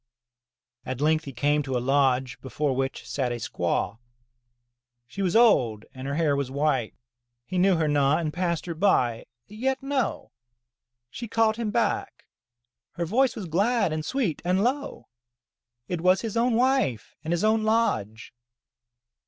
[0.83, 3.99] At length he came to a lodge before which sat a squaw.
[5.05, 6.95] She was old and her hair was white.
[7.45, 10.31] He knew her not and passed her by, yet no!
[11.11, 12.25] She called him back.
[12.93, 15.07] Her voice was glad and sweet, and lo!
[15.87, 18.33] it was his own wife and his own lodge!